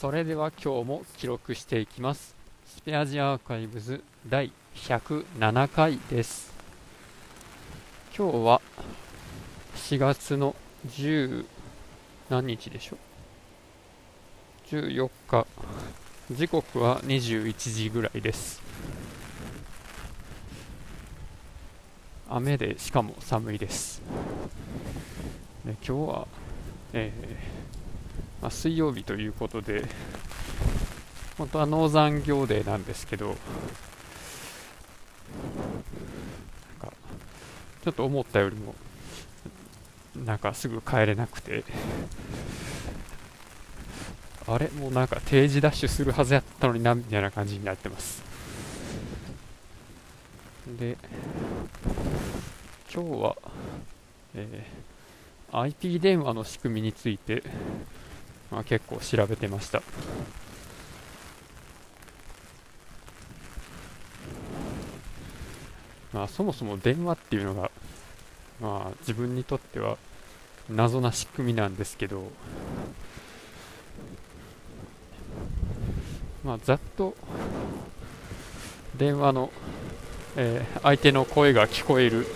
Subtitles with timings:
[0.00, 2.34] それでは今日も記録していきます。
[2.64, 6.54] スペアジアーカイブズ第107回です。
[8.16, 8.62] 今日は
[9.74, 10.56] 4月の
[10.88, 11.44] 10
[12.30, 12.96] 何日でしょ？
[14.72, 15.46] う14日。
[16.30, 18.62] 時刻は21時ぐらいです。
[22.30, 24.00] 雨でしかも寒いです。
[25.66, 26.26] で今日は、
[26.94, 27.79] えー
[28.40, 29.84] まあ、水曜日ということで
[31.36, 33.36] 本当は農残業デーなんですけどなん
[36.80, 36.92] か
[37.84, 38.74] ちょっと思ったよりも
[40.24, 41.64] なんかすぐ帰れなくて
[44.46, 44.68] あれ？
[44.70, 48.22] もうなんか定時ダッシュするはずやったのになみたいな感じになってます。
[50.78, 50.96] で
[52.92, 53.36] 今日は、
[54.34, 54.80] えー
[55.52, 57.42] IP 電話の仕組みについて、
[58.50, 59.82] まあ、結構調べてました。
[66.12, 67.70] まあそもそも電話っていうのが
[68.60, 69.96] まあ自分にとっては
[70.68, 72.24] 謎な仕組みなんですけど
[76.44, 77.14] まあざっと
[78.96, 79.50] 電話の、
[80.36, 82.26] えー相手の声が聞こえる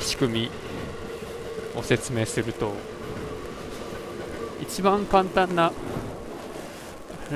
[0.00, 0.50] 仕組み
[1.76, 2.74] を説明すると
[4.70, 5.72] 一番簡単な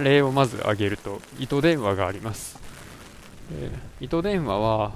[0.00, 2.60] 例をまず挙げると糸電話があります、
[3.52, 4.92] えー糸電話は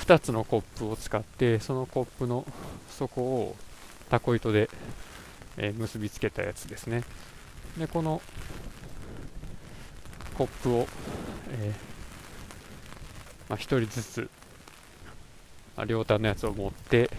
[0.00, 2.44] 2つのコップを使ってそのコップの
[2.90, 3.56] 底を
[4.10, 4.68] タコ糸で、
[5.56, 7.04] えー結びつけたやつですね。
[7.78, 8.20] でこの
[10.36, 10.86] コップを、
[11.52, 14.30] えーまあ、1人ずつ
[15.74, 17.10] まあ両端のやつを持って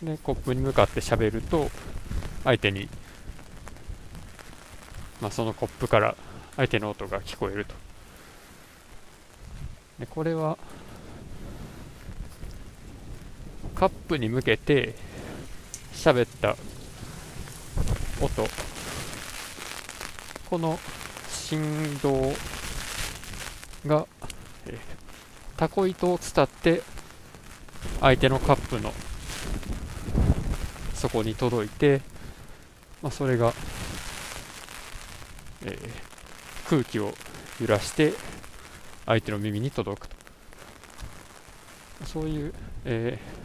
[0.00, 1.70] でコップに向かって喋ると
[2.44, 2.88] 相手に、
[5.20, 6.16] まあ、そのコップから
[6.56, 7.74] 相手の音が聞こえると。
[9.98, 10.56] でこれは
[13.74, 14.94] カップに向けて
[15.92, 16.56] 喋った
[18.20, 18.46] 音。
[20.50, 20.78] この
[21.28, 22.32] 振動
[23.86, 24.06] が、
[24.66, 24.98] えー
[25.58, 26.82] タコ糸を伝って
[28.00, 28.92] 相手のカップの
[30.94, 32.00] 底に届いて、
[33.02, 33.52] まあ、それが、
[35.64, 36.08] えー
[36.68, 37.14] 空気を
[37.62, 38.12] 揺らして
[39.06, 40.16] 相手の耳に届くと。
[42.04, 42.54] そういう、
[42.84, 43.38] えー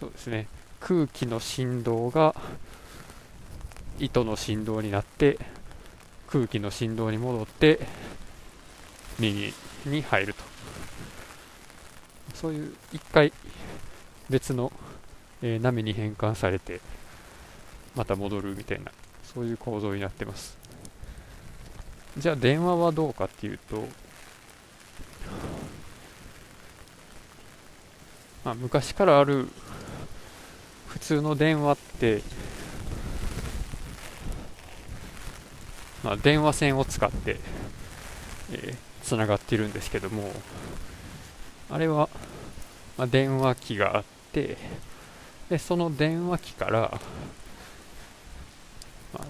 [0.00, 0.48] そうですね。
[0.80, 2.34] 空気の振動が
[4.00, 5.38] 糸の振動になって
[6.26, 7.78] 空気の振動に戻って
[9.18, 9.52] 耳
[9.84, 10.42] に入ると。
[12.34, 13.32] そういう一回
[14.30, 14.72] 別の、
[15.42, 16.80] えー波に変換されて
[17.94, 18.92] また戻るみたいな
[19.22, 20.58] そういう構造になってます。
[22.18, 23.84] じゃあ電話はどうかっていうと、
[28.44, 29.48] まあ、昔からある
[30.88, 32.22] 普通の電話って、
[36.02, 37.36] まあ、電話線を使って、
[38.52, 40.32] えつながってるんですけども
[41.70, 42.08] あれは、
[42.98, 44.56] まあ、電話機があって
[45.50, 47.00] でその電話機から、
[49.12, 49.24] まあ、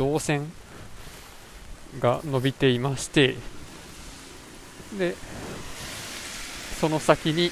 [0.00, 0.52] 導線
[1.98, 3.34] が伸びていまして
[4.96, 5.16] で
[6.80, 7.50] その先に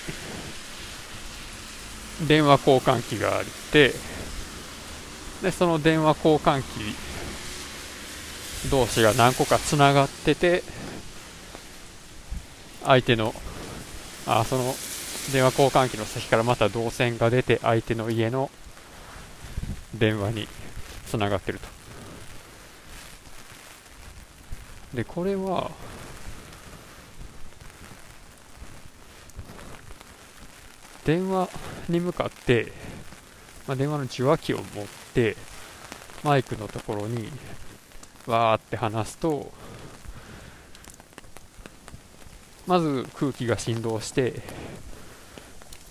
[2.29, 3.93] 電話交換機があって
[5.43, 6.95] でその電話交換機
[8.71, 10.63] 同士が何個かつながってて
[12.85, 13.35] 相手の
[14.27, 14.75] あその
[15.33, 18.51] 電話交換機の先からまた導線が出て相手の家の
[19.95, 20.49] 電話に
[21.07, 21.67] つながってると。
[24.95, 25.71] でこれは
[31.05, 31.49] 電話
[31.89, 32.73] に向かって、
[33.67, 35.37] まあ、電話の受話器を持って
[36.23, 37.29] マイクのところに
[38.27, 39.53] わーって話すと
[42.67, 44.41] まず空気が振動して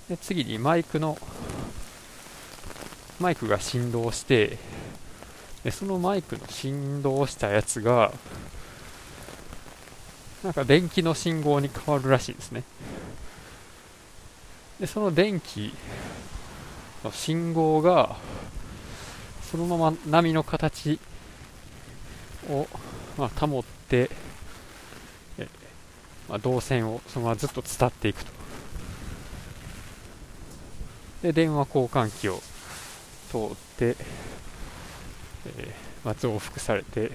[0.09, 1.17] で次にマイクの
[3.19, 4.57] マイクが振動して
[5.63, 8.11] でそのマイクの振動したやつが
[10.43, 12.63] なんか電気の信号に変わるらしいんですね。
[14.79, 15.73] でその電気
[17.05, 18.17] の信号が
[19.49, 20.99] そのまま波の形
[22.49, 22.67] を、
[23.17, 24.09] まあ、保って、
[25.37, 25.47] え
[26.27, 28.42] まあ、導線をそのままずっと伝っていくと。
[31.23, 32.41] で電話交換機を
[33.31, 33.95] 通って、
[35.47, 37.11] えー、まあ、増幅されて、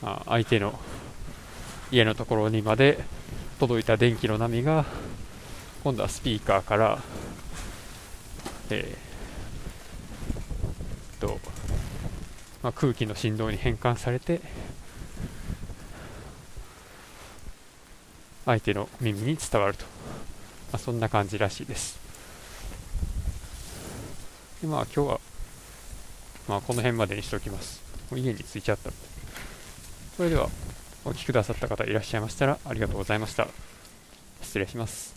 [0.00, 0.78] まあ、相手の
[1.90, 3.04] 家のところにまで
[3.58, 4.86] 届いた電気の波が
[5.82, 6.98] 今度はスピーカーから、
[8.70, 11.38] えー、と
[12.62, 14.40] まあ、空気の振動に変換されて
[18.46, 19.84] 相手の耳に伝わると、
[20.74, 22.00] まあ、そんな感じらしいです。
[24.60, 25.20] でまあ今日は、
[26.48, 27.80] まあ、この辺までにしておきます。
[28.10, 28.90] もう家に着いちゃった
[30.16, 30.48] それでは
[31.04, 33.46] お聴きくださった方いらっしゃいましたらありがとうございました。
[34.42, 35.13] 失礼します。